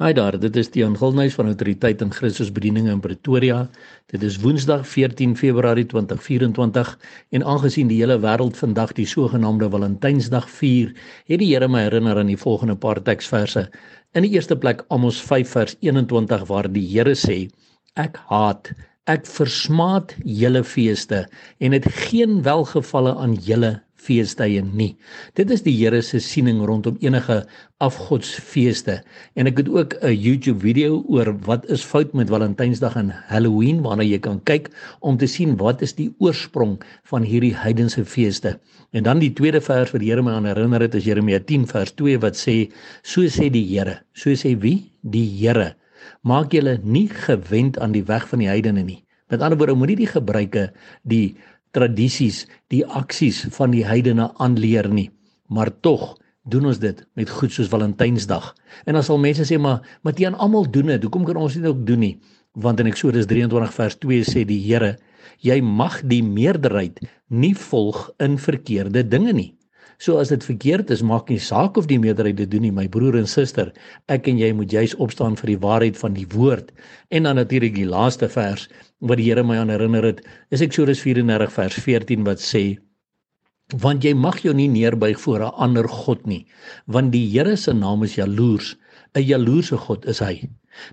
Haai 0.00 0.14
daar, 0.16 0.36
dit 0.40 0.54
is 0.56 0.70
die 0.72 0.80
Angulnuis 0.80 1.34
van 1.36 1.50
Autoriteit 1.50 2.00
in 2.00 2.08
Christus 2.16 2.48
Bediening 2.56 2.86
in 2.88 3.02
Pretoria. 3.04 3.66
Dit 4.08 4.22
is 4.24 4.38
Woensdag 4.40 4.86
14 4.88 5.34
Februarie 5.36 5.84
2024 5.90 6.94
en 7.36 7.44
aangesien 7.44 7.90
die 7.90 7.98
hele 7.98 8.16
wêreld 8.22 8.56
vandag 8.56 8.94
die 8.96 9.04
sogenaamde 9.04 9.68
Valentynsdag 9.68 10.46
vier, 10.54 10.94
het 11.28 11.42
die 11.44 11.50
Here 11.50 11.68
my 11.68 11.82
herinner 11.84 12.16
aan 12.16 12.32
die 12.32 12.38
volgende 12.40 12.78
paar 12.80 13.02
teksverse. 13.04 13.66
In 14.16 14.24
die 14.24 14.32
eerste 14.38 14.56
plek 14.56 14.86
Amos 14.88 15.20
5 15.20 15.52
vers 15.58 15.76
21 15.84 16.48
waar 16.48 16.70
die 16.72 16.86
Here 16.94 17.12
sê: 17.12 17.36
Ek 18.00 18.16
haat, 18.32 18.72
ek 19.04 19.28
versmaat 19.28 20.16
julle 20.24 20.64
feeste 20.64 21.26
en 21.60 21.76
het 21.76 21.92
geen 22.08 22.40
welgevalle 22.48 23.18
aan 23.20 23.36
julle 23.36 23.76
feestydde 24.00 24.64
nie. 24.64 24.94
Dit 25.38 25.50
is 25.54 25.62
die 25.66 25.74
Here 25.76 26.00
se 26.02 26.20
siening 26.22 26.62
rondom 26.66 26.96
enige 27.04 27.42
afgodsfeeste. 27.84 28.98
En 29.36 29.48
ek 29.50 29.62
het 29.62 29.68
ook 29.68 29.94
'n 30.02 30.14
YouTube 30.14 30.60
video 30.60 31.02
oor 31.08 31.32
wat 31.46 31.68
is 31.70 31.84
fout 31.84 32.12
met 32.12 32.28
Valentynsdag 32.28 32.96
en 32.96 33.10
Halloween 33.28 33.82
waarna 33.82 34.02
jy 34.02 34.18
kan 34.18 34.40
kyk 34.44 34.70
om 35.00 35.16
te 35.16 35.26
sien 35.26 35.56
wat 35.56 35.82
is 35.82 35.94
die 35.94 36.14
oorsprong 36.18 36.80
van 37.04 37.22
hierdie 37.22 37.54
heidense 37.54 38.04
feeste. 38.04 38.58
En 38.92 39.02
dan 39.02 39.18
die 39.18 39.32
tweede 39.32 39.60
vers 39.60 39.90
wat 39.90 40.00
die 40.00 40.10
Here 40.10 40.22
my 40.22 40.32
aan 40.32 40.44
herinner 40.44 40.80
het 40.80 40.94
is 40.94 41.04
Jeremia 41.04 41.38
10 41.38 41.66
vers 41.66 41.92
2 41.92 42.18
wat 42.18 42.36
sê: 42.36 42.70
"So 43.02 43.22
sê 43.22 43.50
die 43.50 43.66
Here, 43.66 44.02
so 44.12 44.30
sê 44.30 44.58
wie? 44.58 44.92
Die 45.02 45.28
Here. 45.38 45.76
Maak 46.22 46.52
julle 46.52 46.80
nie 46.82 47.08
gewend 47.08 47.78
aan 47.78 47.92
die 47.92 48.04
weg 48.04 48.28
van 48.28 48.38
die 48.38 48.48
heidene 48.48 48.82
nie." 48.82 49.04
Met 49.30 49.40
ander 49.40 49.58
woorde, 49.58 49.74
moenie 49.74 49.96
die 49.96 50.10
gebruike 50.10 50.72
die 51.06 51.36
tradisies, 51.76 52.46
die 52.72 52.82
aksies 52.86 53.44
van 53.56 53.74
die 53.74 53.84
heidene 53.86 54.30
aanleer 54.42 54.88
nie. 54.90 55.10
Maar 55.48 55.72
tog 55.80 56.16
doen 56.50 56.66
ons 56.70 56.80
dit 56.82 56.98
met 57.18 57.30
goed 57.30 57.52
soos 57.52 57.70
Valentynsdag. 57.70 58.52
En 58.86 58.96
dan 58.96 59.04
sal 59.06 59.20
mense 59.22 59.44
sê 59.46 59.58
maar 59.60 59.84
Mattean 60.06 60.34
almal 60.34 60.70
doen 60.70 60.92
dit. 60.94 61.02
Hoekom 61.02 61.26
kan 61.28 61.38
ons 61.40 61.54
dit 61.54 61.66
ook 61.66 61.84
doen 61.86 62.02
nie? 62.02 62.14
Want 62.58 62.80
in 62.80 62.90
Eksodus 62.90 63.28
23 63.30 63.74
vers 63.74 63.96
2 64.02 64.26
sê 64.26 64.44
die 64.46 64.58
Here, 64.64 64.96
jy 65.38 65.60
mag 65.62 66.00
die 66.08 66.22
meerderheid 66.26 66.98
nie 67.28 67.54
volg 67.54 68.08
in 68.18 68.38
verkeerde 68.38 69.04
dinge 69.06 69.32
nie. 69.36 69.50
So 70.00 70.16
as 70.16 70.30
dit 70.32 70.44
verkeerd 70.44 70.90
is, 70.94 71.02
maak 71.04 71.28
nie 71.28 71.38
saak 71.44 71.76
of 71.76 71.86
die 71.90 71.98
meerderheid 72.00 72.38
dit 72.38 72.48
doen 72.50 72.64
nie, 72.64 72.72
my 72.72 72.86
broer 72.88 73.18
en 73.20 73.28
suster. 73.28 73.68
Ek 74.08 74.30
en 74.32 74.38
jy 74.40 74.48
moet 74.56 74.72
juis 74.72 74.94
opstaan 74.96 75.36
vir 75.36 75.52
die 75.52 75.60
waarheid 75.60 75.98
van 76.00 76.16
die 76.16 76.24
woord. 76.32 76.70
En 77.12 77.28
dan 77.28 77.36
natuurlik 77.36 77.74
die 77.76 77.88
laaste 77.88 78.30
vers 78.32 78.68
wat 79.04 79.20
die 79.20 79.28
Here 79.28 79.44
my 79.44 79.58
aan 79.60 79.72
herinner 79.72 80.08
het, 80.08 80.22
is 80.48 80.64
Eksodus 80.64 81.04
34 81.04 81.52
vers 81.52 81.82
14 81.84 82.24
wat 82.24 82.40
sê 82.40 82.64
want 83.78 84.02
jy 84.02 84.14
mag 84.18 84.40
jou 84.42 84.52
nie 84.54 84.68
neerbuig 84.68 85.20
voor 85.20 85.44
'n 85.46 85.54
ander 85.64 85.86
god 85.88 86.26
nie 86.26 86.46
want 86.86 87.12
die 87.12 87.26
Here 87.30 87.56
se 87.56 87.72
naam 87.72 88.02
is 88.02 88.16
jaloers 88.16 88.76
'n 89.14 89.22
jaloerse 89.22 89.76
god 89.76 90.06
is 90.06 90.18
hy 90.18 90.48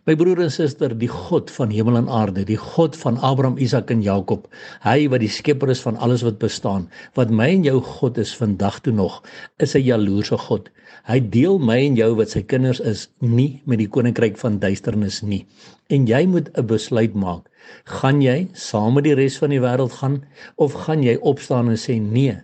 My 0.10 0.16
broer 0.18 0.40
en 0.42 0.52
suster, 0.54 0.94
die 0.98 1.10
God 1.12 1.52
van 1.54 1.70
hemel 1.70 2.00
en 2.00 2.08
aarde, 2.10 2.44
die 2.48 2.58
God 2.58 2.96
van 2.98 3.20
Abraham, 3.22 3.60
Isak 3.62 3.92
en 3.94 4.02
Jakob, 4.02 4.48
hy 4.82 5.06
wat 5.14 5.22
die 5.22 5.30
skepper 5.32 5.70
is 5.74 5.84
van 5.86 6.00
alles 6.02 6.24
wat 6.26 6.40
bestaan, 6.42 6.88
wat 7.20 7.30
my 7.30 7.50
en 7.60 7.68
jou 7.68 7.78
God 7.86 8.18
is 8.24 8.34
vandag 8.40 8.80
toe 8.86 8.94
nog, 8.94 9.22
is 9.62 9.76
'n 9.76 9.86
jaloerse 9.86 10.38
God. 10.48 10.70
Hy 11.08 11.20
deel 11.20 11.60
my 11.60 11.78
en 11.86 11.96
jou 11.96 12.16
wat 12.16 12.30
sy 12.30 12.42
kinders 12.42 12.80
is, 12.80 13.08
nie 13.22 13.62
met 13.66 13.78
die 13.78 13.88
koninkryk 13.88 14.38
van 14.38 14.60
duisternis 14.60 15.22
nie. 15.22 15.46
En 15.90 16.08
jy 16.08 16.26
moet 16.26 16.50
'n 16.58 16.68
besluit 16.68 17.14
maak. 17.14 17.46
Gaan 17.86 18.22
jy 18.22 18.48
saam 18.54 18.94
met 18.94 19.04
die 19.04 19.16
res 19.16 19.38
van 19.38 19.50
die 19.50 19.60
wêreld 19.60 19.92
gaan 19.92 20.24
of 20.56 20.74
gaan 20.74 21.04
jy 21.04 21.18
opstaan 21.22 21.70
en 21.70 21.78
sê 21.78 22.02
nee? 22.02 22.42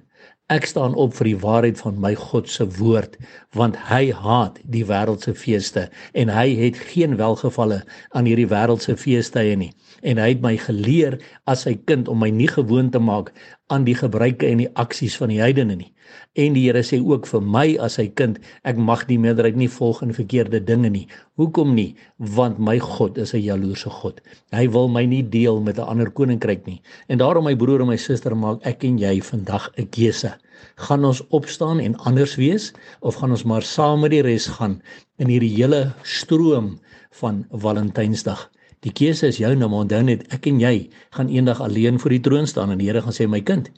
Ek 0.52 0.66
staan 0.68 0.92
op 1.00 1.14
vir 1.16 1.30
die 1.30 1.40
waarheid 1.40 1.78
van 1.80 2.02
my 2.04 2.10
God 2.20 2.50
se 2.52 2.66
woord 2.76 3.14
want 3.56 3.78
hy 3.88 4.10
haat 4.12 4.58
die 4.74 4.84
wêreldse 4.90 5.32
feeste 5.40 5.86
en 6.20 6.28
hy 6.28 6.50
het 6.60 6.82
geen 6.90 7.16
welgevalle 7.16 7.78
aan 8.12 8.28
hierdie 8.28 8.50
wêreldse 8.52 8.98
feestydde 9.00 9.56
nie. 9.62 9.70
En 10.04 10.20
hy 10.20 10.34
het 10.34 10.44
my 10.44 10.58
geleer 10.60 11.16
as 11.48 11.64
sy 11.64 11.78
kind 11.88 12.12
om 12.12 12.20
my 12.20 12.28
nie 12.28 12.50
gewoon 12.52 12.92
te 12.92 13.00
maak 13.00 13.32
aan 13.74 13.88
die 13.88 13.98
gebruike 13.98 14.46
en 14.47 14.62
die 14.62 14.72
aksies 14.80 15.18
van 15.18 15.34
die 15.34 15.42
heidene 15.42 15.75
nie. 15.80 15.90
En 16.38 16.56
die 16.56 16.64
Here 16.68 16.81
sê 16.86 17.00
ook 17.02 17.28
vir 17.30 17.42
my 17.56 17.66
as 17.86 17.96
sy 18.00 18.06
kind, 18.20 18.40
ek 18.70 18.78
mag 18.90 19.03
die 19.09 19.18
meerderheid 19.22 19.58
nie 19.58 19.70
volg 19.72 20.02
in 20.06 20.14
verkeerde 20.14 20.62
dinge 20.66 20.92
nie. 20.94 21.03
Hoekom 21.42 21.74
nie? 21.78 21.96
Want 22.38 22.62
my 22.62 22.78
God 22.81 23.18
is 23.18 23.34
'n 23.34 23.42
jaloerse 23.42 23.90
God. 23.90 24.22
Hy 24.52 24.68
wil 24.75 24.90
my 24.90 25.06
nie 25.06 25.24
deel 25.24 25.62
met 25.62 25.78
'n 25.78 25.90
ander 25.90 26.12
koninkryk 26.12 26.66
nie. 26.66 26.81
En 27.09 27.18
daarom 27.18 27.46
my 27.46 27.56
broer 27.56 27.81
en 27.81 27.88
my 27.88 27.97
suster 27.97 28.36
maak 28.36 28.66
ek 28.66 28.84
en 28.84 28.97
jy 28.97 29.22
vandag 29.22 29.70
'n 29.78 29.90
keuse. 29.90 30.34
Gaan 30.76 31.06
ons 31.06 31.22
opstaan 31.30 31.80
en 31.80 31.96
anders 31.96 32.36
wees 32.36 32.74
of 33.02 33.16
gaan 33.16 33.31
ons 33.31 33.44
maar 33.44 33.62
saam 33.62 34.02
met 34.02 34.12
die 34.12 34.22
res 34.22 34.47
gaan 34.47 34.81
in 35.18 35.28
hierdie 35.28 35.56
hele 35.56 35.94
stroom 36.03 36.80
van 37.12 37.46
Valentynsdag? 37.52 38.50
Die 38.84 38.92
keuse 38.92 39.30
is 39.32 39.40
jou 39.40 39.54
nou 39.56 39.70
onthou 39.78 40.02
net 40.04 40.26
ek 40.36 40.50
en 40.52 40.60
jy 40.60 40.74
gaan 41.16 41.32
eendag 41.32 41.62
alleen 41.64 42.00
voor 42.04 42.16
die 42.18 42.24
troon 42.26 42.48
staan 42.50 42.74
en 42.74 42.82
die 42.82 42.90
Here 42.90 43.04
gaan 43.06 43.16
sê 43.16 43.28
my 43.32 43.40
kind 43.42 43.72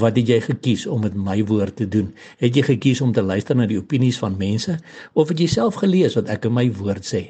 wat 0.00 0.18
het 0.20 0.28
jy 0.30 0.38
gekies 0.44 0.84
om 0.86 1.00
met 1.02 1.16
my 1.18 1.40
woord 1.48 1.74
te 1.80 1.88
doen? 1.88 2.12
Het 2.38 2.60
jy 2.60 2.66
gekies 2.68 3.00
om 3.00 3.14
te 3.16 3.24
luister 3.24 3.56
na 3.56 3.66
die 3.66 3.80
opinies 3.80 4.20
van 4.22 4.36
mense 4.38 4.76
of 5.18 5.32
het 5.32 5.40
jy 5.40 5.48
self 5.50 5.80
gelees 5.82 6.14
wat 6.18 6.28
ek 6.30 6.46
in 6.46 6.54
my 6.58 6.68
woord 6.78 7.08
sê? 7.08 7.24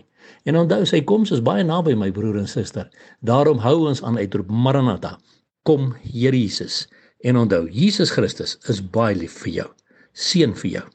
En 0.45 0.59
onthou 0.61 0.83
sy 0.87 1.01
koms 1.07 1.33
is 1.33 1.45
baie 1.47 1.65
naby 1.65 1.95
my 1.97 2.11
broer 2.13 2.43
en 2.43 2.51
suster. 2.51 2.91
Daarom 3.23 3.63
hou 3.65 3.77
ons 3.89 4.03
aan 4.03 4.19
uitroep 4.21 4.51
maranatha. 4.51 5.17
Kom 5.65 5.95
Here 6.03 6.37
Jesus. 6.37 6.87
En 7.25 7.41
onthou 7.41 7.69
Jesus 7.71 8.13
Christus 8.13 8.59
is 8.69 8.83
baie 8.83 9.17
lief 9.17 9.39
vir 9.45 9.53
jou. 9.63 9.69
Seën 10.13 10.57
vir 10.63 10.71
jou 10.77 10.89